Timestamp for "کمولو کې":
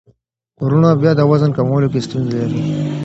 1.57-1.99